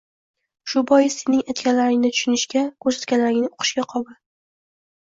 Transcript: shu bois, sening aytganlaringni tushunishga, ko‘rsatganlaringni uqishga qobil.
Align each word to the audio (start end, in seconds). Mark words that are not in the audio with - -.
shu 0.73 0.81
bois, 0.91 1.17
sening 1.19 1.43
aytganlaringni 1.53 2.11
tushunishga, 2.17 2.65
ko‘rsatganlaringni 2.87 3.55
uqishga 3.55 3.89
qobil. 3.95 4.23